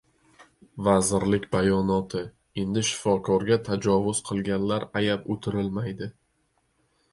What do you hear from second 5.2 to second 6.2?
o‘tirilmaydi..."